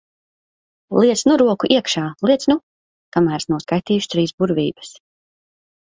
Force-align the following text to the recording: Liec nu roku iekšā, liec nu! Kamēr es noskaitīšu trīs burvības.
Liec 1.01 1.21
nu 1.27 1.35
roku 1.41 1.69
iekšā, 1.75 2.05
liec 2.29 2.47
nu! 2.53 2.57
Kamēr 3.17 3.39
es 3.45 3.49
noskaitīšu 3.55 4.11
trīs 4.15 4.35
burvības. 4.41 4.95